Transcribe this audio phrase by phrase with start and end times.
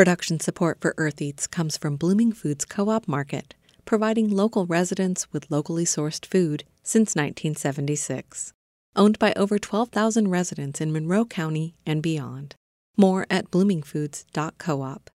[0.00, 3.54] Production support for Earth Eats comes from Blooming Foods Co op Market,
[3.84, 8.54] providing local residents with locally sourced food since 1976.
[8.96, 12.54] Owned by over 12,000 residents in Monroe County and beyond.
[12.96, 15.10] More at bloomingfoods.coop.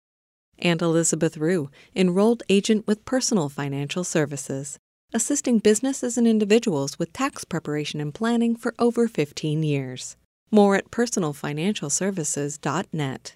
[0.59, 4.79] And Elizabeth Rue, enrolled agent with Personal Financial Services,
[5.13, 10.17] assisting businesses and individuals with tax preparation and planning for over 15 years.
[10.51, 13.35] More at personalfinancialservices.net.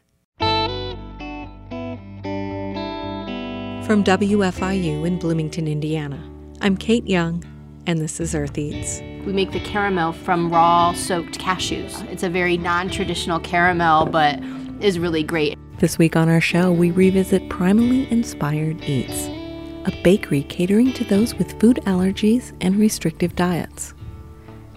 [3.87, 6.21] From WFIU in Bloomington, Indiana,
[6.59, 7.41] I'm Kate Young,
[7.85, 8.99] and this is Earth Eats.
[9.25, 12.05] We make the caramel from raw soaked cashews.
[12.11, 14.43] It's a very non traditional caramel, but
[14.81, 15.57] is really great.
[15.79, 19.27] This week on our show, we revisit Primally Inspired Eats,
[19.85, 23.93] a bakery catering to those with food allergies and restrictive diets.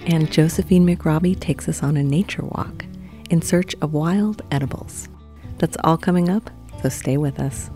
[0.07, 2.85] And Josephine McRobbie takes us on a nature walk
[3.29, 5.09] in search of wild edibles.
[5.59, 6.49] That's all coming up,
[6.81, 7.71] so stay with us.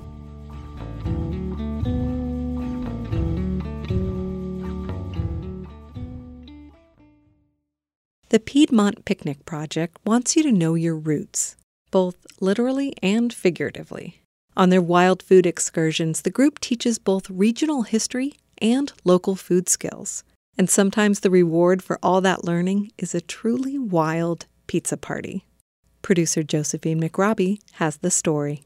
[8.35, 11.54] The Piedmont Picnic Project wants you to know your roots,
[11.93, 14.23] both literally and figuratively.
[14.57, 20.24] On their wild food excursions, the group teaches both regional history and local food skills.
[20.59, 25.45] And sometimes the reward for all that learning is a truly wild pizza party.
[26.02, 28.65] Producer Josephine McRobbie has the story.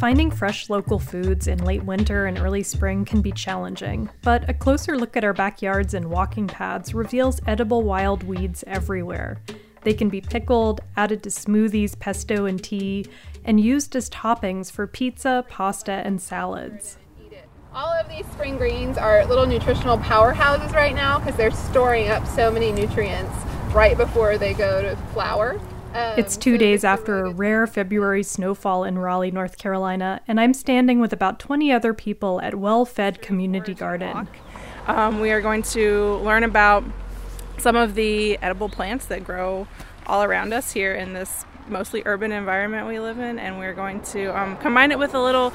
[0.00, 4.54] Finding fresh local foods in late winter and early spring can be challenging, but a
[4.54, 9.42] closer look at our backyards and walking paths reveals edible wild weeds everywhere.
[9.82, 13.04] They can be pickled, added to smoothies, pesto, and tea,
[13.44, 16.96] and used as toppings for pizza, pasta, and salads.
[17.74, 22.26] All of these spring greens are little nutritional powerhouses right now because they're storing up
[22.26, 23.36] so many nutrients
[23.74, 25.60] right before they go to flower.
[25.92, 30.40] Um, it's two so days after a rare February snowfall in Raleigh, North Carolina, and
[30.40, 34.28] I'm standing with about 20 other people at Well Fed Community Garden.
[34.86, 36.84] Um, we are going to learn about
[37.58, 39.66] some of the edible plants that grow
[40.06, 44.00] all around us here in this mostly urban environment we live in, and we're going
[44.00, 45.52] to um, combine it with a little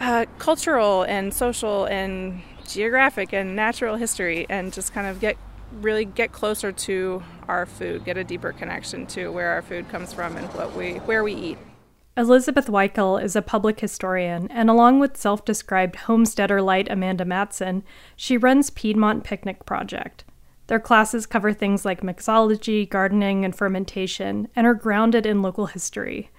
[0.00, 5.36] uh, cultural and social and geographic and natural history and just kind of get
[5.72, 10.12] really get closer to our food, get a deeper connection to where our food comes
[10.12, 11.58] from and what we where we eat.
[12.16, 17.84] Elizabeth Weichel is a public historian, and along with self described homesteader light Amanda Matson,
[18.16, 20.24] she runs Piedmont Picnic Project.
[20.66, 26.30] Their classes cover things like mixology, gardening, and fermentation, and are grounded in local history.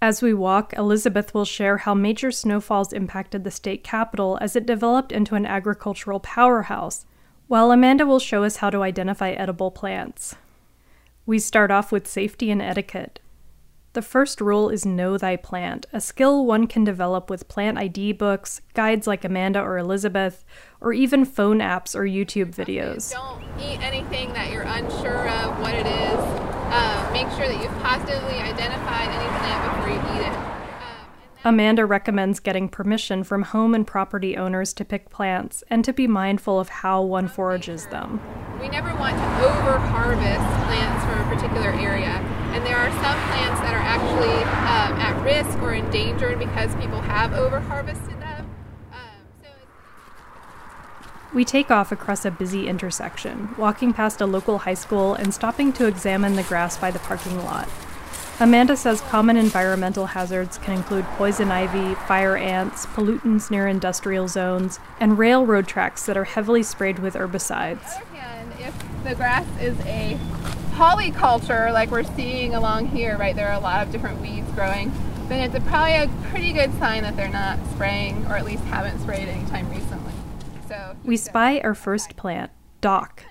[0.00, 4.66] As we walk, Elizabeth will share how major snowfalls impacted the state capital as it
[4.66, 7.06] developed into an agricultural powerhouse,
[7.46, 10.34] while Amanda will show us how to identify edible plants.
[11.26, 13.20] We start off with safety and etiquette.
[13.94, 18.14] The first rule is know thy plant, a skill one can develop with plant ID
[18.14, 20.44] books, guides like Amanda or Elizabeth,
[20.80, 23.12] or even phone apps or YouTube videos.
[23.12, 26.18] Don't eat anything that you're unsure of what it is.
[26.74, 30.54] Uh, make sure that you've positively identified any plant before you eat it.
[31.46, 36.06] Amanda recommends getting permission from home and property owners to pick plants and to be
[36.06, 38.18] mindful of how one forages them.
[38.62, 42.16] We never want to over harvest plants from a particular area,
[42.54, 47.02] and there are some plants that are actually um, at risk or endangered because people
[47.02, 48.48] have over harvested them.
[48.90, 49.50] Um,
[51.34, 55.74] we take off across a busy intersection, walking past a local high school and stopping
[55.74, 57.68] to examine the grass by the parking lot.
[58.40, 64.80] Amanda says common environmental hazards can include poison ivy, fire ants, pollutants near industrial zones,
[64.98, 67.84] and railroad tracks that are heavily sprayed with herbicides.
[68.12, 70.18] Hand, if the grass is a
[70.72, 74.92] polyculture like we're seeing along here, right, there are a lot of different weeds growing,
[75.28, 78.64] then it's a, probably a pretty good sign that they're not spraying or at least
[78.64, 80.12] haven't sprayed anytime recently.
[80.66, 83.24] So we spy our first plant, dock.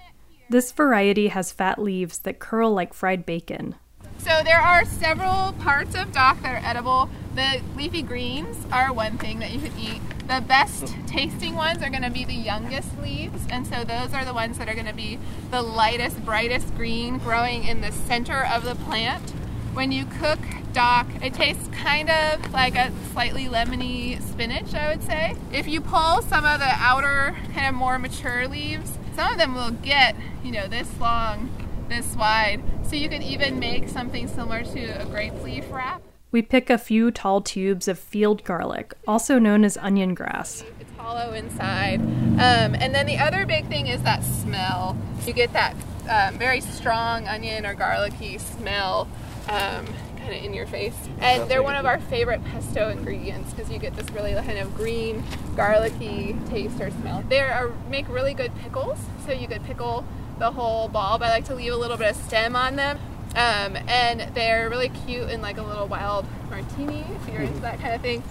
[0.50, 3.75] This variety has fat leaves that curl like fried bacon.
[4.23, 7.09] So there are several parts of dock that are edible.
[7.35, 10.02] The leafy greens are one thing that you could eat.
[10.29, 14.23] The best tasting ones are going to be the youngest leaves, and so those are
[14.23, 15.20] the ones that are going to be
[15.52, 19.31] the lightest, brightest green growing in the center of the plant.
[19.73, 20.40] When you cook
[20.72, 25.35] dock, it tastes kind of like a slightly lemony spinach, I would say.
[25.52, 29.53] If you pull some of the outer, kind of more mature leaves, some of them
[29.53, 30.16] will get,
[30.46, 31.49] you know, this long
[31.95, 32.61] this wide.
[32.87, 36.01] So you could even make something similar to a grape leaf wrap.
[36.31, 40.63] We pick a few tall tubes of field garlic, also known as onion grass.
[40.79, 42.01] It's hollow inside.
[42.01, 44.97] Um, and then the other big thing is that smell.
[45.28, 45.75] You get that
[46.09, 49.07] um, very strong onion or garlicky smell
[49.47, 49.85] um,
[50.17, 50.95] kind kind of in your face.
[51.19, 54.73] And they're one of our favorite pesto ingredients because you get this really kind of
[54.75, 55.23] green,
[55.55, 57.23] garlicky taste or smell.
[57.28, 60.05] They are make really good pickles, so you could pickle
[60.40, 61.22] the whole bulb.
[61.22, 63.00] I like to leave a little bit of stem on them.
[63.35, 67.80] Um, and they're really cute in like a little wild martini if you're into that
[67.80, 68.22] kind of thing.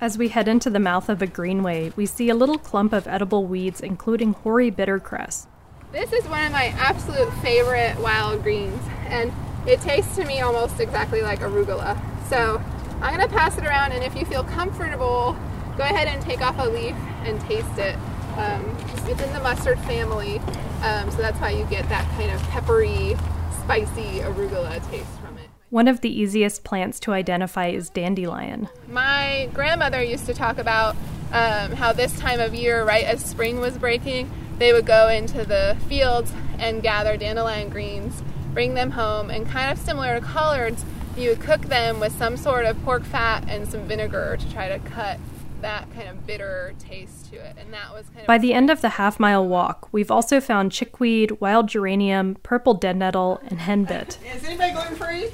[0.00, 3.06] As we head into the mouth of a greenway, we see a little clump of
[3.06, 5.46] edible weeds, including hoary bittercress.
[5.92, 9.32] This is one of my absolute favorite wild greens, and
[9.66, 11.98] it tastes to me almost exactly like arugula.
[12.28, 12.60] So
[13.00, 15.36] I'm gonna pass it around, and if you feel comfortable,
[15.76, 16.94] go ahead and take off a leaf
[17.24, 17.96] and taste it.
[18.36, 18.76] Um,
[19.06, 20.38] it's in the mustard family,
[20.82, 23.16] um, so that's why you get that kind of peppery,
[23.62, 25.48] spicy arugula taste from it.
[25.70, 28.68] One of the easiest plants to identify is dandelion.
[28.88, 30.96] My grandmother used to talk about
[31.32, 35.44] um, how this time of year, right as spring was breaking, they would go into
[35.44, 38.22] the fields and gather dandelion greens,
[38.54, 40.84] bring them home, and kind of similar to collards,
[41.16, 44.68] you would cook them with some sort of pork fat and some vinegar to try
[44.68, 45.18] to cut
[45.60, 47.56] that kind of bitter taste to it.
[47.58, 50.40] And that was kind of By the end of the half mile walk, we've also
[50.40, 54.18] found chickweed, wild geranium, purple dead nettle, and henbit.
[54.36, 55.30] Is anybody gluten free?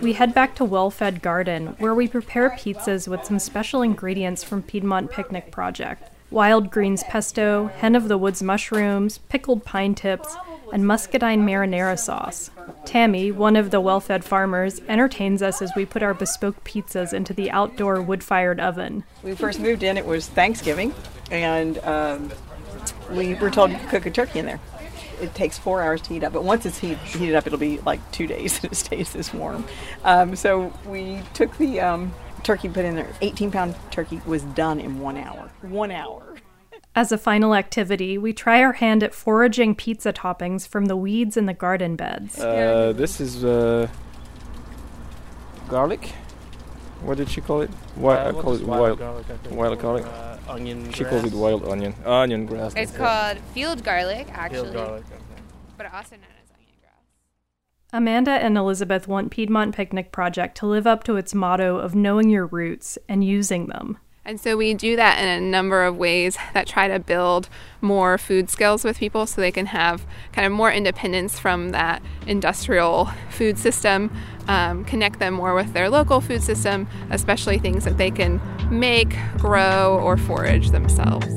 [0.00, 4.42] We head back to Well Fed Garden, where we prepare pizzas with some special ingredients
[4.42, 10.36] from Piedmont Picnic Project wild greens pesto, hen of the woods mushrooms, pickled pine tips,
[10.72, 12.50] and muscadine marinara sauce.
[12.84, 17.12] Tammy, one of the well fed farmers, entertains us as we put our bespoke pizzas
[17.12, 19.04] into the outdoor wood fired oven.
[19.22, 20.94] We first moved in, it was Thanksgiving,
[21.30, 22.32] and um,
[23.10, 24.60] we were told to cook a turkey in there.
[25.20, 27.78] It takes four hours to heat up, but once it's heat, heated up, it'll be
[27.80, 29.64] like two days and it stays this warm.
[30.04, 33.12] Um, so we took the um, turkey, put in there.
[33.22, 35.50] 18 pound turkey was done in one hour.
[35.62, 36.25] One hour.
[36.96, 41.36] As a final activity, we try our hand at foraging pizza toppings from the weeds
[41.36, 42.40] in the garden beds.
[42.40, 43.86] Uh, this is uh,
[45.68, 46.12] garlic.
[47.02, 47.70] What did she call it?
[47.96, 49.26] Wi- I call it wild, garlic.
[49.50, 50.06] Wild garlic.
[50.06, 50.90] Uh, onion.
[50.92, 51.94] She calls it wild onion.
[52.06, 52.72] Onion grass.
[52.74, 52.96] It's that's it.
[52.96, 55.04] called field garlic, actually, Field garlic.
[55.04, 55.42] Okay.
[55.76, 56.94] but also known as onion grass.
[57.92, 62.30] Amanda and Elizabeth want Piedmont Picnic Project to live up to its motto of knowing
[62.30, 63.98] your roots and using them.
[64.26, 67.48] And so we do that in a number of ways that try to build
[67.80, 72.02] more food skills with people so they can have kind of more independence from that
[72.26, 74.10] industrial food system,
[74.48, 79.14] um, connect them more with their local food system, especially things that they can make,
[79.38, 81.28] grow, or forage themselves.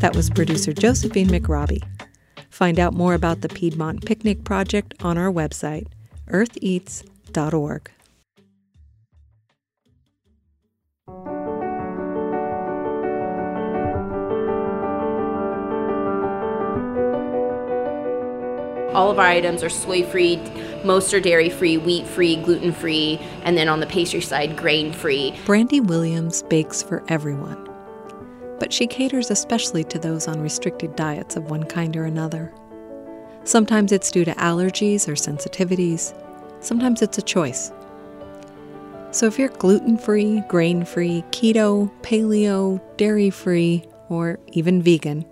[0.00, 1.82] That was producer Josephine McRobbie.
[2.48, 5.88] Find out more about the Piedmont Picnic Project on our website,
[6.28, 7.90] eartheats.org.
[18.94, 20.36] All of our items are soy free,
[20.84, 24.92] most are dairy free, wheat free, gluten free, and then on the pastry side, grain
[24.92, 25.32] free.
[25.44, 27.68] Brandi Williams bakes for everyone,
[28.60, 32.52] but she caters especially to those on restricted diets of one kind or another.
[33.42, 36.14] Sometimes it's due to allergies or sensitivities,
[36.60, 37.72] sometimes it's a choice.
[39.10, 45.24] So if you're gluten free, grain free, keto, paleo, dairy free, or even vegan,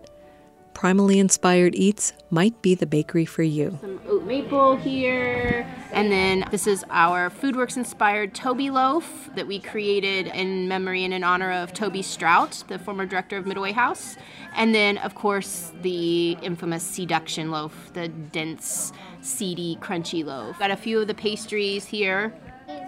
[0.83, 3.79] Primally Inspired Eats might be the bakery for you.
[3.81, 5.65] Some oat maple here.
[5.93, 11.15] And then this is our Foodworks inspired Toby loaf that we created in memory and
[11.15, 14.17] in honor of Toby Strout, the former director of Midway House.
[14.57, 20.59] And then, of course, the infamous Seduction loaf, the dense, seedy, crunchy loaf.
[20.59, 22.35] Got a few of the pastries here.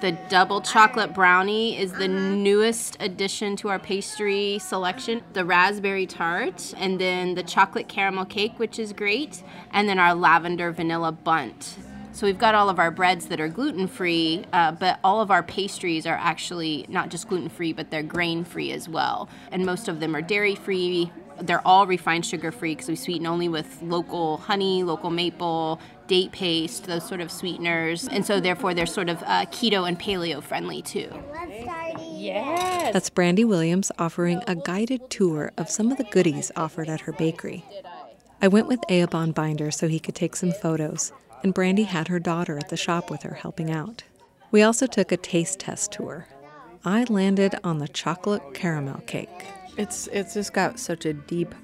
[0.00, 5.22] The double chocolate brownie is the newest addition to our pastry selection.
[5.32, 10.14] The raspberry tart, and then the chocolate caramel cake, which is great, and then our
[10.14, 11.78] lavender vanilla bundt.
[12.12, 15.32] So we've got all of our breads that are gluten free, uh, but all of
[15.32, 19.28] our pastries are actually not just gluten free, but they're grain free as well.
[19.50, 21.10] And most of them are dairy free.
[21.40, 26.32] They're all refined sugar free because we sweeten only with local honey, local maple, date
[26.32, 28.08] paste, those sort of sweeteners.
[28.08, 31.11] And so therefore they're sort of uh, keto and paleo friendly too.
[32.12, 32.92] Yes.
[32.92, 37.12] That's Brandi Williams offering a guided tour of some of the goodies offered at her
[37.12, 37.64] bakery.
[38.40, 42.18] I went with Eoban Binder so he could take some photos, and Brandi had her
[42.18, 44.04] daughter at the shop with her helping out.
[44.50, 46.28] We also took a taste test tour.
[46.84, 49.46] I landed on the chocolate caramel cake.
[49.76, 51.54] It's it's just got such a deep,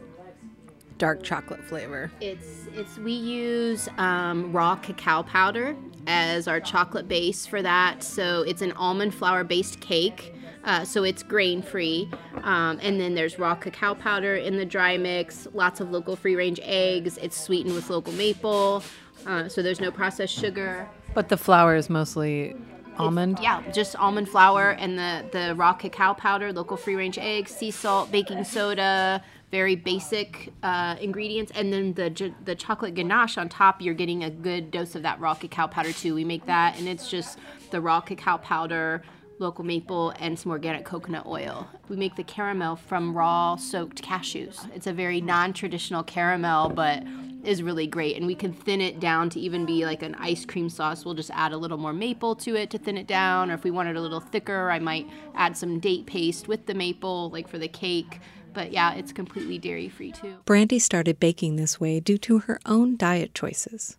[1.00, 2.12] dark chocolate flavor.
[2.20, 5.74] It's it's we use um, raw cacao powder
[6.06, 8.04] as our chocolate base for that.
[8.04, 10.34] So it's an almond flour based cake.
[10.62, 12.08] Uh, so it's grain free.
[12.42, 16.36] Um, and then there's raw cacao powder in the dry mix, lots of local free
[16.36, 17.16] range eggs.
[17.16, 18.84] It's sweetened with local maple.
[19.26, 20.86] Uh, so there's no processed sugar.
[21.14, 22.54] But the flour is mostly
[22.98, 23.32] almond?
[23.34, 27.50] It's, yeah, just almond flour and the, the raw cacao powder, local free range eggs,
[27.50, 33.48] sea salt, baking soda, very basic uh, ingredients, and then the the chocolate ganache on
[33.48, 33.82] top.
[33.82, 36.14] You're getting a good dose of that raw cacao powder too.
[36.14, 37.38] We make that, and it's just
[37.70, 39.02] the raw cacao powder,
[39.38, 41.68] local maple, and some organic coconut oil.
[41.88, 44.70] We make the caramel from raw soaked cashews.
[44.74, 47.02] It's a very non-traditional caramel, but
[47.44, 50.44] is really great and we can thin it down to even be like an ice
[50.44, 53.50] cream sauce we'll just add a little more maple to it to thin it down
[53.50, 56.66] or if we want it a little thicker i might add some date paste with
[56.66, 58.20] the maple like for the cake
[58.52, 60.36] but yeah, it's completely dairy free too.
[60.46, 63.96] Brandi started baking this way due to her own diet choices.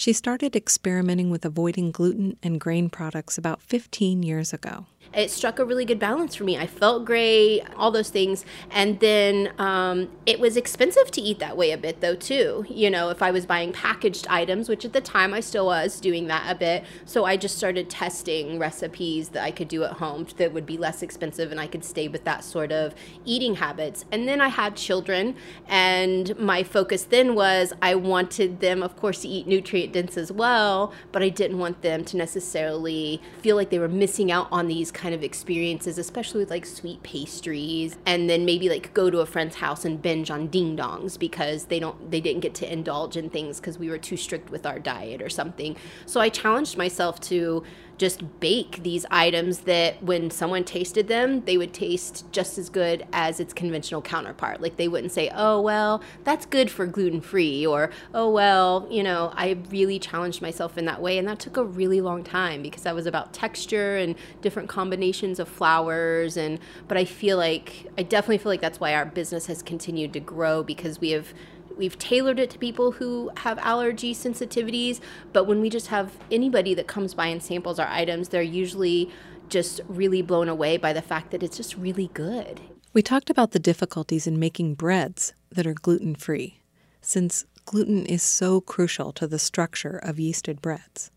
[0.00, 5.58] She started experimenting with avoiding gluten and grain products about 15 years ago it struck
[5.58, 6.56] a really good balance for me.
[6.56, 8.44] I felt great, all those things.
[8.70, 12.64] And then um, it was expensive to eat that way a bit, though, too.
[12.68, 16.00] You know, if I was buying packaged items, which at the time I still was
[16.00, 16.84] doing that a bit.
[17.06, 20.76] So I just started testing recipes that I could do at home that would be
[20.76, 24.04] less expensive and I could stay with that sort of eating habits.
[24.12, 25.34] And then I had children,
[25.66, 30.32] and my focus then was I wanted them, of course, to eat nutrient dense as
[30.32, 34.68] well, but I didn't want them to necessarily feel like they were missing out on
[34.68, 39.20] these kind of experiences, especially with like sweet pastries, and then maybe like go to
[39.20, 42.72] a friend's house and binge on ding dongs because they don't they didn't get to
[42.72, 45.76] indulge in things because we were too strict with our diet or something.
[46.06, 47.62] So I challenged myself to
[48.00, 53.06] just bake these items that when someone tasted them, they would taste just as good
[53.12, 54.62] as its conventional counterpart.
[54.62, 59.02] Like they wouldn't say, oh, well, that's good for gluten free, or oh, well, you
[59.02, 61.18] know, I really challenged myself in that way.
[61.18, 65.38] And that took a really long time because that was about texture and different combinations
[65.38, 66.38] of flours.
[66.38, 70.14] And, but I feel like, I definitely feel like that's why our business has continued
[70.14, 71.34] to grow because we have
[71.80, 75.00] we've tailored it to people who have allergy sensitivities
[75.32, 79.10] but when we just have anybody that comes by and samples our items they're usually
[79.50, 82.60] just really blown away by the fact that it's just really good.
[82.92, 86.60] We talked about the difficulties in making breads that are gluten free
[87.02, 91.10] since gluten is so crucial to the structure of yeasted breads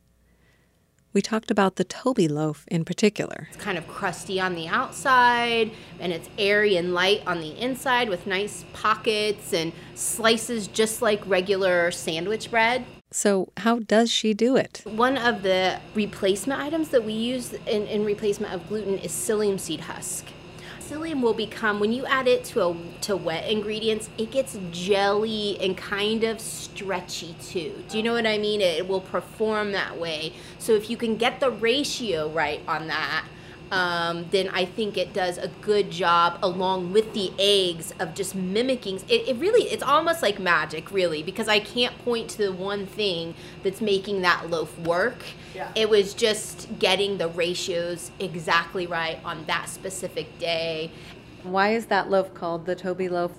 [1.14, 3.48] we talked about the Toby loaf in particular.
[3.54, 8.10] It's kind of crusty on the outside and it's airy and light on the inside
[8.10, 12.86] with nice pockets and slices just like regular sandwich bread.
[13.12, 14.82] So, how does she do it?
[14.86, 19.60] One of the replacement items that we use in, in replacement of gluten is psyllium
[19.60, 20.26] seed husk
[20.94, 25.58] psyllium will become when you add it to a to wet ingredients, it gets jelly
[25.60, 27.84] and kind of stretchy too.
[27.90, 28.62] Do you know what I mean?
[28.62, 30.34] It will perform that way.
[30.60, 33.26] So if you can get the ratio right on that,
[33.74, 38.36] um, then I think it does a good job along with the eggs of just
[38.36, 38.98] mimicking.
[39.10, 42.86] It, it, really, it's almost like magic, really, because I can't point to the one
[42.86, 45.24] thing that's making that loaf work.
[45.56, 45.72] Yeah.
[45.74, 50.92] It was just getting the ratios exactly right on that specific day.
[51.42, 53.32] Why is that loaf called the Toby loaf?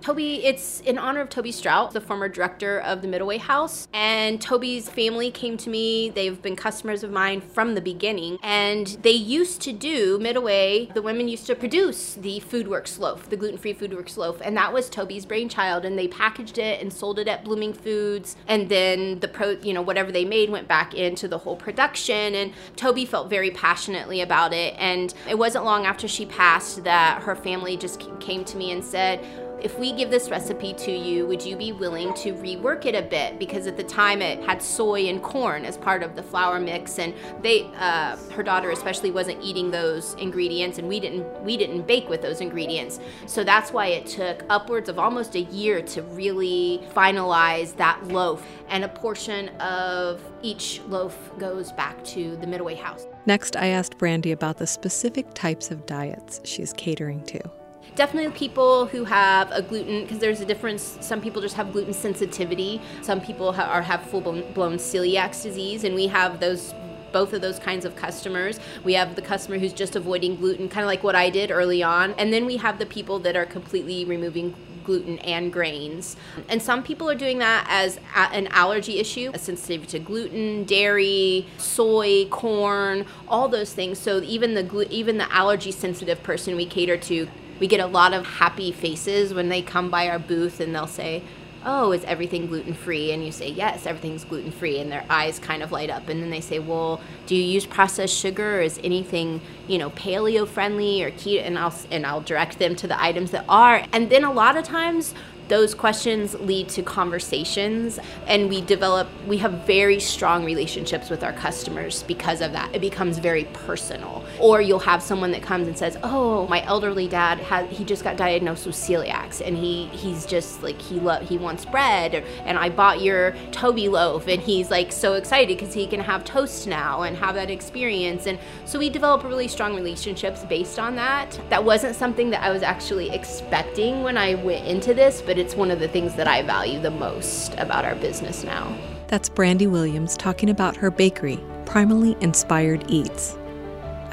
[0.00, 3.86] Toby, it's in honor of Toby Strout, the former director of the Middleway House.
[3.92, 6.08] And Toby's family came to me.
[6.08, 8.38] They've been customers of mine from the beginning.
[8.42, 13.36] And they used to do, Middleway, the women used to produce the Foodworks loaf, the
[13.36, 14.40] gluten free Foodworks loaf.
[14.42, 15.84] And that was Toby's brainchild.
[15.84, 18.36] And they packaged it and sold it at Blooming Foods.
[18.48, 22.34] And then the pro, you know, whatever they made went back into the whole production.
[22.34, 24.74] And Toby felt very passionately about it.
[24.78, 28.82] And it wasn't long after she passed that her family just came to me and
[28.82, 29.22] said,
[29.62, 33.02] if we give this recipe to you, would you be willing to rework it a
[33.02, 33.38] bit?
[33.38, 36.98] Because at the time it had soy and corn as part of the flour mix,
[36.98, 41.86] and they, uh, her daughter especially, wasn't eating those ingredients, and we didn't, we didn't
[41.86, 43.00] bake with those ingredients.
[43.26, 48.46] So that's why it took upwards of almost a year to really finalize that loaf,
[48.68, 53.06] and a portion of each loaf goes back to the Midway House.
[53.26, 57.59] Next, I asked Brandi about the specific types of diets she's catering to
[58.00, 61.92] definitely people who have a gluten because there's a difference some people just have gluten
[61.92, 66.72] sensitivity some people ha- are have full blown celiac disease and we have those
[67.12, 68.60] both of those kinds of customers.
[68.84, 71.82] We have the customer who's just avoiding gluten, kind of like what I did early
[71.82, 72.12] on.
[72.12, 74.54] And then we have the people that are completely removing
[74.84, 76.16] gluten and grains.
[76.48, 80.62] And some people are doing that as a- an allergy issue, a sensitivity to gluten,
[80.62, 83.98] dairy, soy, corn, all those things.
[83.98, 87.26] So even the glu- even the allergy sensitive person we cater to
[87.60, 90.86] we get a lot of happy faces when they come by our booth and they'll
[90.86, 91.22] say,
[91.64, 93.12] oh, is everything gluten free?
[93.12, 94.80] And you say, yes, everything's gluten free.
[94.80, 96.08] And their eyes kind of light up.
[96.08, 98.58] And then they say, well, do you use processed sugar?
[98.58, 101.46] Or is anything, you know, paleo friendly or keto?
[101.46, 103.84] And I'll, and I'll direct them to the items that are.
[103.92, 105.14] And then a lot of times,
[105.50, 111.34] those questions lead to conversations and we develop we have very strong relationships with our
[111.34, 112.74] customers because of that.
[112.74, 114.24] It becomes very personal.
[114.38, 118.02] Or you'll have someone that comes and says oh my elderly dad had he just
[118.02, 122.58] got diagnosed with celiac and he he's just like he lo- he wants bread and
[122.58, 126.66] i bought your toby loaf and he's like so excited because he can have toast
[126.66, 128.26] now and have that experience.
[128.26, 131.38] And so we develop really strong relationships based on that.
[131.50, 135.56] That wasn't something that i was actually expecting when i went into this but it's
[135.56, 138.76] one of the things that I value the most about our business now.
[139.08, 143.36] That's Brandi Williams talking about her bakery, Primally Inspired Eats.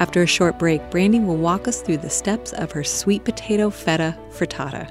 [0.00, 3.68] After a short break, Brandi will walk us through the steps of her sweet potato
[3.68, 4.90] feta frittata.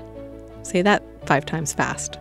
[0.66, 2.20] Say that five times fast.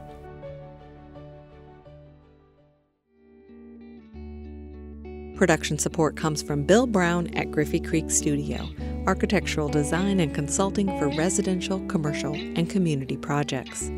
[5.37, 8.66] Production support comes from Bill Brown at Griffey Creek Studio,
[9.06, 13.90] architectural design and consulting for residential, commercial, and community projects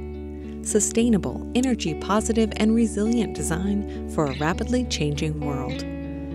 [0.68, 5.84] sustainable, energy positive, and resilient design for a rapidly changing world.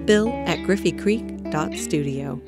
[0.05, 2.41] Bill at griffeycreek.studio.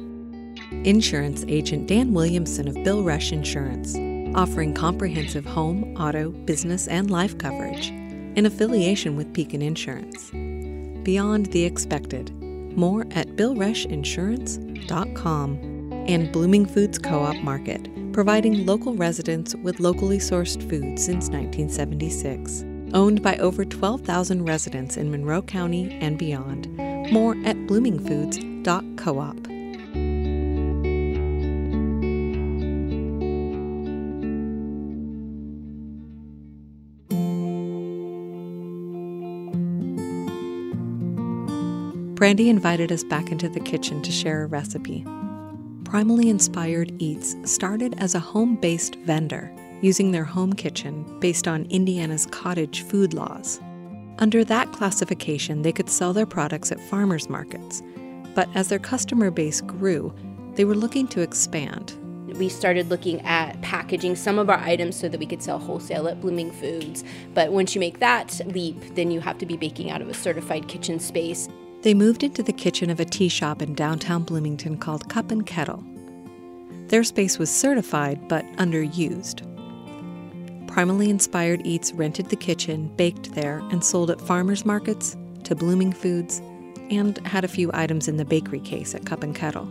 [0.83, 3.95] Insurance agent Dan Williamson of Bill Rush Insurance,
[4.35, 7.91] offering comprehensive home, auto, business, and life coverage
[8.35, 10.31] in affiliation with Pekin Insurance.
[11.03, 12.33] Beyond the expected.
[12.75, 15.71] More at billrushinsurance.com.
[16.07, 22.63] And Blooming Foods Co op Market providing local residents with locally sourced food since 1976.
[22.93, 26.73] Owned by over 12,000 residents in Monroe County and beyond.
[27.11, 29.47] More at bloomingfoods.coop.
[42.15, 45.05] Brandi invited us back into the kitchen to share a recipe.
[45.95, 49.49] Primally Inspired Eats started as a home based vendor
[49.81, 53.61] using their home kitchen based on Indiana's cottage food laws.
[54.19, 57.81] Under that classification, they could sell their products at farmers markets.
[58.33, 60.13] But as their customer base grew,
[60.55, 61.93] they were looking to expand.
[62.37, 66.09] We started looking at packaging some of our items so that we could sell wholesale
[66.09, 67.05] at Blooming Foods.
[67.33, 70.13] But once you make that leap, then you have to be baking out of a
[70.13, 71.47] certified kitchen space.
[71.85, 75.45] They moved into the kitchen of a tea shop in downtown Bloomington called Cup and
[75.45, 75.83] Kettle.
[76.87, 79.43] Their space was certified but underused.
[80.65, 85.93] Primally Inspired Eats rented the kitchen, baked there, and sold at farmers markets, to Blooming
[85.93, 86.39] Foods,
[86.89, 89.67] and had a few items in the bakery case at Cup and Kettle.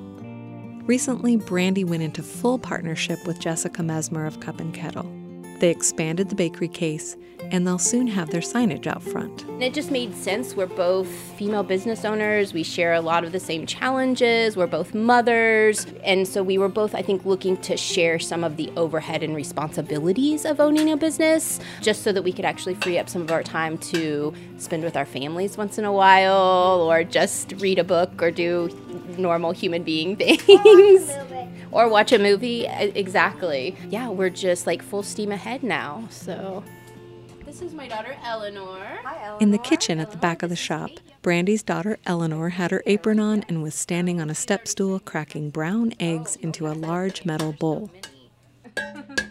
[0.84, 5.10] Recently, Brandi went into full partnership with Jessica Mesmer of Cup and Kettle.
[5.60, 7.16] They expanded the bakery case
[7.50, 9.44] and they'll soon have their signage out front.
[9.60, 10.56] It just made sense.
[10.56, 12.52] We're both female business owners.
[12.52, 14.56] We share a lot of the same challenges.
[14.56, 15.86] We're both mothers.
[16.04, 19.34] And so we were both, I think, looking to share some of the overhead and
[19.34, 23.30] responsibilities of owning a business just so that we could actually free up some of
[23.30, 27.84] our time to spend with our families once in a while or just read a
[27.84, 28.68] book or do
[29.18, 31.10] normal human being things
[31.70, 32.66] or watch a movie.
[32.66, 33.76] Exactly.
[33.88, 36.06] Yeah, we're just like full steam ahead now.
[36.10, 36.64] So
[37.44, 39.00] this is my daughter Eleanor.
[39.04, 39.38] Hi, Eleanor.
[39.40, 40.90] In the kitchen at the back of the shop,
[41.22, 45.50] Brandi's daughter Eleanor had her apron on and was standing on a step stool cracking
[45.50, 47.90] brown eggs into a large metal bowl.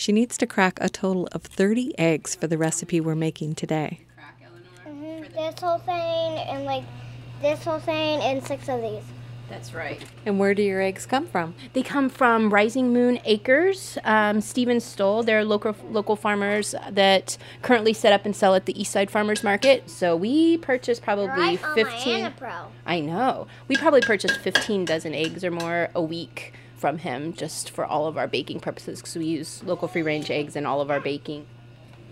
[0.00, 4.00] She needs to crack a total of 30 eggs for the recipe we're making today.
[4.88, 5.34] Mm-hmm.
[5.34, 6.84] This whole thing and like
[7.42, 9.02] this whole thing and six of these.
[9.50, 10.00] That's right.
[10.24, 11.54] And where do your eggs come from?
[11.72, 15.24] They come from Rising Moon Acres, um, Stephen Stoll.
[15.24, 19.90] They're local local farmers that currently set up and sell at the Eastside Farmers Market.
[19.90, 22.32] So we purchased probably right 15.
[22.86, 23.48] I know.
[23.66, 28.06] We probably purchased 15 dozen eggs or more a week from him just for all
[28.06, 31.00] of our baking purposes because we use local free range eggs in all of our
[31.00, 31.44] baking.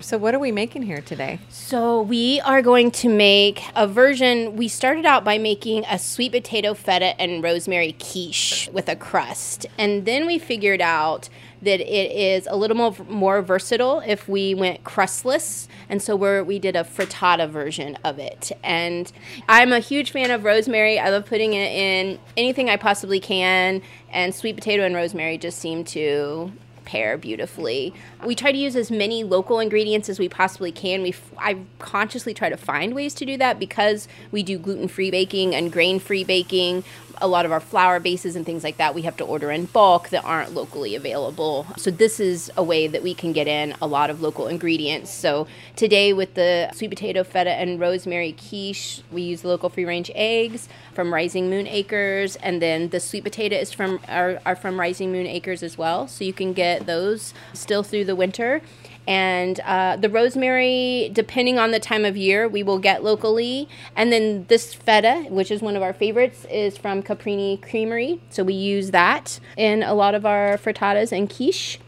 [0.00, 1.40] So, what are we making here today?
[1.48, 4.54] So, we are going to make a version.
[4.54, 9.66] We started out by making a sweet potato feta and rosemary quiche with a crust.
[9.76, 11.28] And then we figured out
[11.62, 15.66] that it is a little more, more versatile if we went crustless.
[15.88, 18.52] And so we're we did a frittata version of it.
[18.62, 19.10] And
[19.48, 21.00] I'm a huge fan of rosemary.
[21.00, 23.82] I love putting it in anything I possibly can.
[24.12, 26.52] And sweet potato and rosemary just seem to
[26.88, 27.92] pair beautifully.
[28.24, 31.02] We try to use as many local ingredients as we possibly can.
[31.02, 35.54] We I consciously try to find ways to do that because we do gluten-free baking
[35.54, 36.84] and grain-free baking.
[37.20, 39.66] A lot of our flour bases and things like that we have to order in
[39.66, 41.66] bulk that aren't locally available.
[41.76, 45.10] So this is a way that we can get in a lot of local ingredients.
[45.10, 50.10] So today with the sweet potato feta and rosemary quiche, we use local free range
[50.14, 54.80] eggs from Rising Moon Acres, and then the sweet potato is from are, are from
[54.80, 56.08] Rising Moon Acres as well.
[56.08, 58.62] So you can get those still through the winter.
[59.08, 63.66] And uh, the rosemary, depending on the time of year, we will get locally.
[63.96, 68.20] And then this feta, which is one of our favorites, is from Caprini Creamery.
[68.28, 71.80] So we use that in a lot of our frittatas and quiche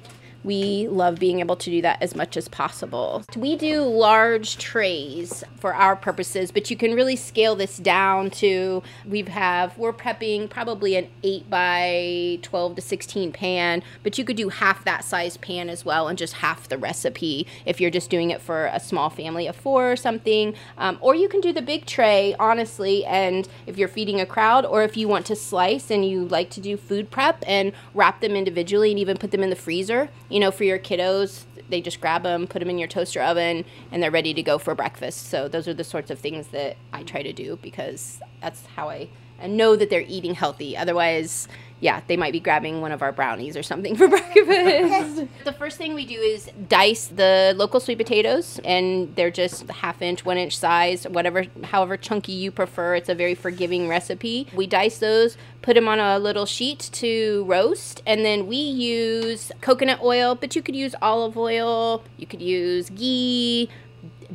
[0.44, 3.22] we love being able to do that as much as possible.
[3.36, 8.82] We do large trays for our purposes, but you can really scale this down to
[9.06, 14.36] we have we're prepping probably an 8 by 12 to 16 pan, but you could
[14.36, 18.10] do half that size pan as well and just half the recipe if you're just
[18.10, 20.54] doing it for a small family of 4 or something.
[20.78, 24.64] Um, or you can do the big tray honestly and if you're feeding a crowd
[24.64, 28.20] or if you want to slice and you like to do food prep and wrap
[28.20, 31.80] them individually and even put them in the freezer you know, for your kiddos, they
[31.80, 34.74] just grab them, put them in your toaster oven, and they're ready to go for
[34.74, 35.28] breakfast.
[35.28, 38.88] So those are the sorts of things that I try to do because that's how
[38.88, 39.08] I
[39.46, 40.76] know that they're eating healthy.
[40.76, 41.48] Otherwise,
[41.80, 45.24] yeah, they might be grabbing one of our brownies or something for breakfast.
[45.44, 50.02] the first thing we do is dice the local sweet potatoes, and they're just half
[50.02, 52.94] inch, one inch size, whatever, however chunky you prefer.
[52.94, 54.46] It's a very forgiving recipe.
[54.54, 59.50] We dice those, put them on a little sheet to roast, and then we use
[59.60, 63.70] coconut oil, but you could use olive oil, you could use ghee,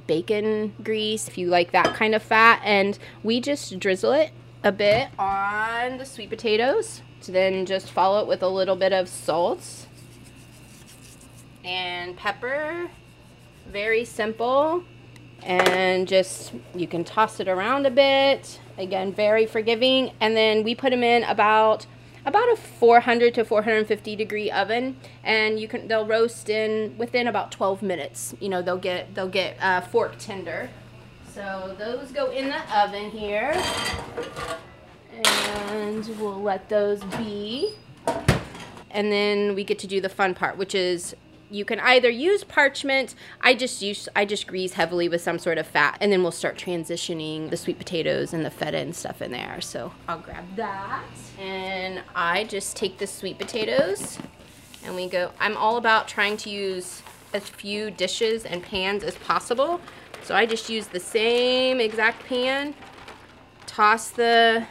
[0.07, 4.31] bacon grease if you like that kind of fat, and we just drizzle it
[4.65, 8.91] a bit on the sweet potatoes to then just follow it with a little bit
[8.91, 9.85] of salt
[11.63, 12.89] and pepper.
[13.71, 14.83] Very simple.
[15.43, 18.59] And just, you can toss it around a bit.
[18.79, 20.11] Again, very forgiving.
[20.19, 21.85] And then we put them in about
[22.25, 27.51] about a 400 to 450 degree oven and you can they'll roast in within about
[27.51, 30.71] 12 minutes you know they'll get they'll get uh, fork tender
[31.35, 33.51] so those go in the oven here.
[35.69, 37.73] And we'll let those be.
[38.89, 41.13] And then we get to do the fun part, which is
[41.49, 43.15] you can either use parchment.
[43.41, 46.31] I just use i just grease heavily with some sort of fat and then we'll
[46.31, 49.59] start transitioning the sweet potatoes and the feta and stuff in there.
[49.59, 51.03] So i'll grab that.
[51.37, 54.17] And i just take the sweet potatoes
[54.85, 55.31] and we go.
[55.41, 59.81] I'm all about trying to use as few dishes and pans as possible
[60.25, 62.73] so i just use the same exact pan
[63.65, 64.65] toss the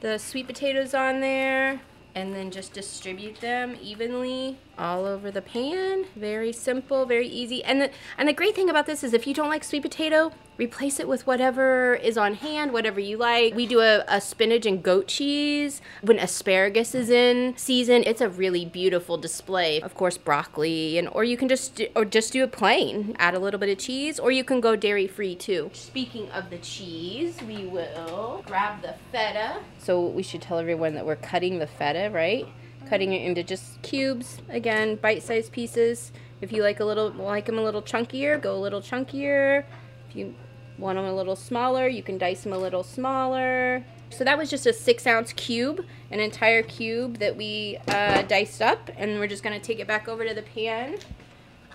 [0.00, 1.80] the sweet potatoes on there
[2.14, 6.04] and then just distribute them evenly all over the pan.
[6.16, 7.62] Very simple, very easy.
[7.62, 10.32] And the, and the great thing about this is if you don't like sweet potato,
[10.58, 13.54] replace it with whatever is on hand, whatever you like.
[13.54, 15.80] We do a, a spinach and goat cheese.
[16.02, 19.80] When asparagus is in season, it's a really beautiful display.
[19.80, 23.16] Of course, broccoli, and or you can just or just do it plain.
[23.18, 25.70] Add a little bit of cheese, or you can go dairy free too.
[25.72, 29.60] Speaking of the cheese, we will grab the feta.
[29.78, 32.46] So we should tell everyone that we're cutting the feta, right?
[32.88, 34.38] cutting it into just cubes.
[34.48, 36.10] Again, bite-sized pieces.
[36.40, 39.64] If you like a little like them a little chunkier, go a little chunkier.
[40.08, 40.34] If you
[40.78, 43.84] want them a little smaller, you can dice them a little smaller.
[44.10, 48.62] So that was just a six ounce cube, an entire cube that we uh, diced
[48.62, 50.98] up, and we're just gonna take it back over to the pan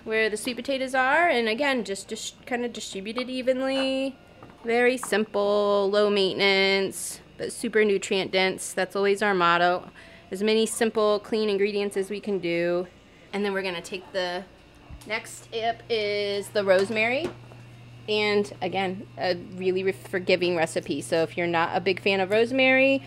[0.04, 4.16] where the sweet potatoes are, and again, just, just kind of distribute it evenly.
[4.64, 8.72] Very simple, low maintenance, but super nutrient dense.
[8.72, 9.90] That's always our motto
[10.30, 12.86] as many simple, clean ingredients as we can do.
[13.32, 14.44] And then we're gonna take the
[15.06, 17.30] next step is the rosemary.
[18.08, 21.00] And again, a really forgiving recipe.
[21.00, 23.06] So if you're not a big fan of rosemary,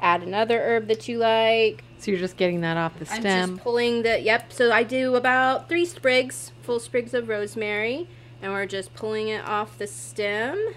[0.00, 1.84] add another herb that you like.
[1.98, 3.26] So you're just getting that off the stem?
[3.26, 4.52] I'm just pulling the, yep.
[4.52, 8.08] So I do about three sprigs, full sprigs of rosemary.
[8.42, 10.74] And we're just pulling it off the stem.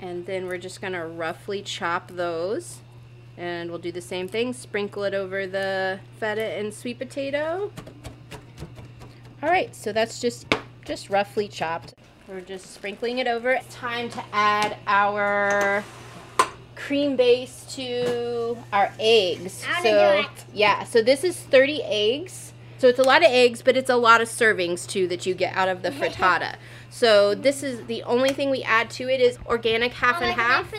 [0.00, 2.80] And then we're just gonna roughly chop those.
[3.36, 7.72] And we'll do the same thing, sprinkle it over the feta and sweet potato.
[9.42, 11.94] All right, so that's just, just roughly chopped.
[12.26, 13.58] We're just sprinkling it over.
[13.70, 15.84] Time to add our
[16.74, 19.62] cream base to our eggs.
[19.82, 19.90] so,
[20.54, 22.52] yeah, so this is 30 eggs.
[22.78, 25.34] So it's a lot of eggs, but it's a lot of servings too that you
[25.34, 26.56] get out of the frittata.
[26.90, 30.72] So this is the only thing we add to it is organic half and half.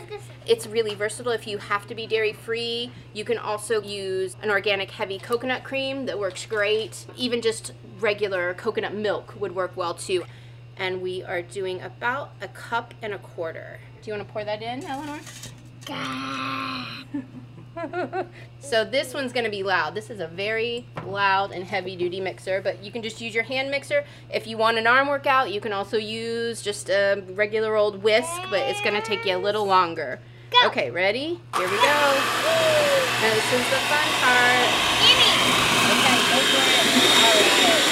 [0.46, 2.90] It's really versatile if you have to be dairy free.
[3.12, 7.06] You can also use an organic heavy coconut cream that works great.
[7.16, 10.24] Even just regular coconut milk would work well too.
[10.76, 13.80] And we are doing about a cup and a quarter.
[14.02, 15.20] Do you want to pour that in, Eleanor?
[18.60, 19.94] so this one's going to be loud.
[19.94, 23.44] This is a very loud and heavy duty mixer, but you can just use your
[23.44, 24.04] hand mixer.
[24.32, 28.32] If you want an arm workout, you can also use just a regular old whisk,
[28.50, 30.20] but it's going to take you a little longer.
[30.50, 30.68] Go.
[30.68, 31.40] Okay, ready?
[31.56, 31.82] Here we go.
[33.16, 34.68] Now this is the fun part.
[35.90, 36.84] Okay, go for it.
[37.22, 37.82] All right.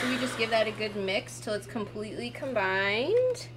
[0.00, 3.48] So we just give that a good mix till it's completely combined.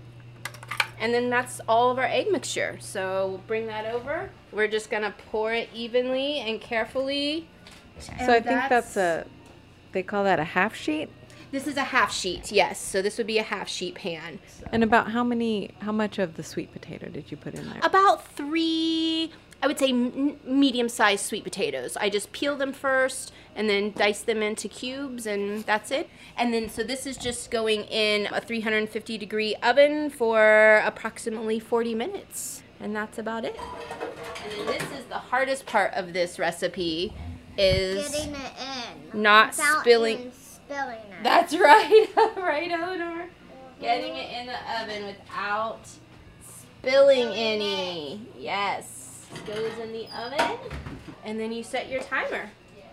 [1.00, 2.78] And then that's all of our egg mixture.
[2.80, 4.32] So we'll bring that over.
[4.52, 7.48] We're just gonna pour it evenly and carefully.
[8.00, 9.28] So I think that's a,
[9.91, 11.10] they call that a half sheet.
[11.52, 12.82] This is a half sheet, yes.
[12.82, 14.39] So this would be a half sheet pan.
[14.72, 17.80] And about how many, how much of the sweet potato did you put in there?
[17.84, 19.32] About three,
[19.63, 21.95] I would say m- medium sized sweet potatoes.
[21.97, 26.10] I just peel them first and then dice them into cubes, and that's it.
[26.38, 31.93] And then, so this is just going in a 350 degree oven for approximately 40
[31.95, 32.63] minutes.
[32.80, 33.56] And that's about it.
[34.43, 37.13] And then this is the hardest part of this recipe
[37.58, 38.52] is Getting it
[39.13, 39.21] in.
[39.21, 40.32] not spilling.
[40.32, 41.24] spilling it.
[41.24, 43.28] That's right, right, Eleanor.
[43.28, 43.82] Mm-hmm.
[43.82, 45.82] Getting it in the oven without
[46.80, 48.21] spilling any.
[48.39, 49.00] Yes.
[49.46, 50.58] Goes in the oven,
[51.24, 52.50] and then you set your timer.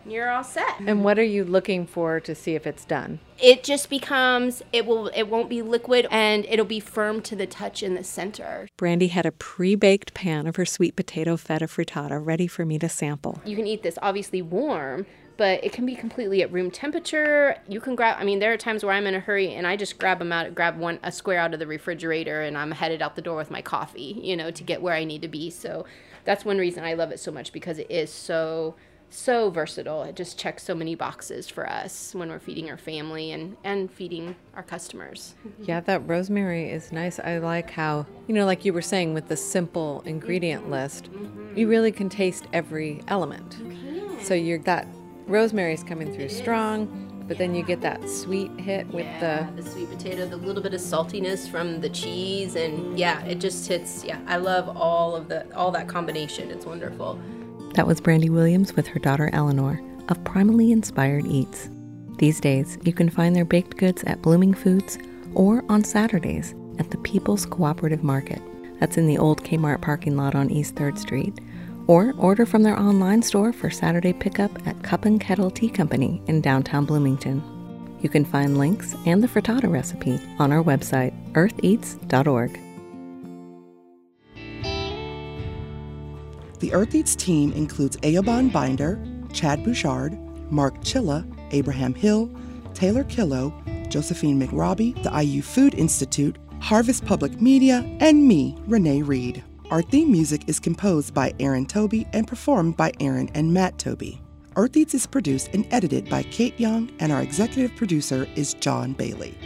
[0.07, 0.81] You're all set.
[0.81, 3.19] And what are you looking for to see if it's done?
[3.39, 7.47] It just becomes it will it won't be liquid and it'll be firm to the
[7.47, 8.69] touch in the center.
[8.79, 12.79] Brandi had a pre baked pan of her sweet potato feta frittata ready for me
[12.79, 13.43] to sample.
[13.45, 15.05] You can eat this obviously warm,
[15.39, 17.57] but it can be completely at room temperature.
[17.69, 18.17] You can grab.
[18.19, 20.33] I mean, there are times where I'm in a hurry and I just grab them
[20.33, 23.37] out, grab one a square out of the refrigerator, and I'm headed out the door
[23.37, 25.49] with my coffee, you know, to get where I need to be.
[25.49, 25.87] So
[26.25, 28.75] that's one reason I love it so much because it is so
[29.11, 30.03] so versatile.
[30.03, 33.89] It just checks so many boxes for us when we're feeding our family and and
[33.91, 35.37] feeding our customers.
[35.63, 37.21] Yeah, that rosemary is nice.
[37.21, 41.09] I like how, you know, like you were saying with the simple ingredient list,
[41.55, 43.57] you really can taste every element.
[44.21, 44.89] So you're that
[45.29, 49.71] rosemary's coming through strong, but then you get that sweet hit with Yeah, the the
[49.71, 54.05] sweet potato, the little bit of saltiness from the cheese, and yeah, it just hits.
[54.05, 56.51] Yeah, I love all of the all that combination.
[56.51, 57.21] It's wonderful.
[57.75, 61.69] That was Brandi Williams with her daughter Eleanor of Primally Inspired Eats.
[62.17, 64.99] These days, you can find their baked goods at Blooming Foods
[65.35, 68.41] or on Saturdays at the People's Cooperative Market.
[68.81, 71.39] That's in the old Kmart parking lot on East 3rd Street.
[71.89, 76.23] Or order from their online store for Saturday pickup at Cup and Kettle Tea Company
[76.27, 77.43] in downtown Bloomington.
[78.01, 82.61] You can find links and the frittata recipe on our website, eartheats.org.
[86.61, 90.19] The Earth Eats team includes Eoban Binder, Chad Bouchard,
[90.51, 92.31] Mark Chilla, Abraham Hill,
[92.75, 93.53] Taylor Killo,
[93.89, 99.43] Josephine McRobbie, the IU Food Institute, Harvest Public Media, and me, Renee Reed.
[99.71, 104.19] Our theme music is composed by Aaron Toby and performed by Aaron and Matt Toby.
[104.57, 108.95] Earth Eats is produced and edited by Kate Young, and our executive producer is John
[108.95, 109.37] Bailey.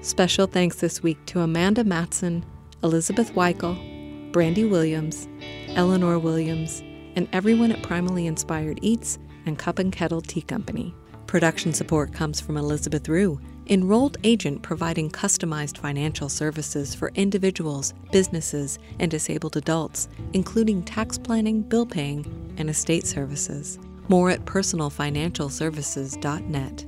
[0.00, 2.46] Special thanks this week to Amanda Matson,
[2.84, 5.26] Elizabeth Weichel, Brandi Williams,
[5.70, 6.80] Eleanor Williams,
[7.16, 10.94] and everyone at Primally Inspired Eats and Cup and Kettle Tea Company.
[11.26, 18.78] Production support comes from Elizabeth Rue, enrolled agent providing customized financial services for individuals, businesses,
[18.98, 23.78] and disabled adults, including tax planning, bill paying, and estate services.
[24.08, 26.86] More at personalfinancialservices.net.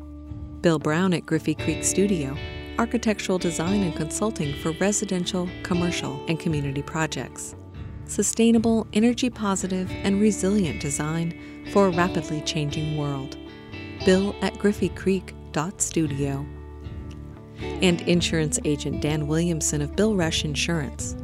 [0.62, 2.36] Bill Brown at Griffey Creek Studio,
[2.78, 7.54] architectural design and consulting for residential, commercial, and community projects.
[8.06, 13.36] Sustainable, energy positive, and resilient design for a rapidly changing world.
[14.04, 16.46] Bill at griffeycreek.studio.
[17.60, 21.16] And insurance agent Dan Williamson of Bill Rush Insurance,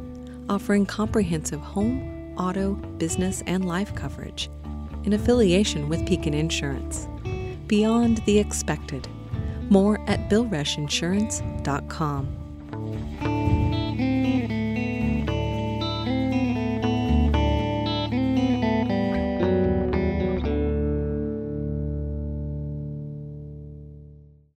[0.49, 4.49] offering comprehensive home, auto, business, and life coverage
[5.03, 7.07] in affiliation with Pekin Insurance.
[7.67, 9.07] Beyond the expected.
[9.69, 12.42] More at BillRushInsurance.com.